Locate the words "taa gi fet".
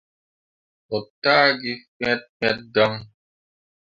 1.23-2.21